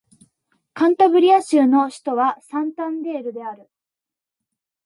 [0.73, 3.69] カンタブリア州の州都はサンタンデールである